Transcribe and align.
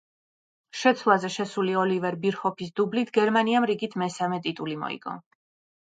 შეცვლაზე 0.83 1.31
შესული 1.35 1.77
ოლივერ 1.83 2.19
ბირჰოფის 2.25 2.73
დუბლით 2.81 3.15
გერმანიამ 3.21 3.71
რიგით 3.75 4.03
მესამე 4.07 4.45
ტიტული 4.49 4.85
მოიგო. 4.87 5.21